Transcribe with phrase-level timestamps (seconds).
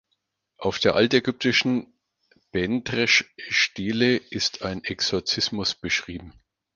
[0.57, 1.93] Auf der altägyptischen
[2.51, 6.33] Bentresch-Stele ist ein Exorzismus beschrieben.